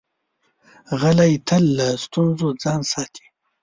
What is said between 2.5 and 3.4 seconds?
ځان ساتي.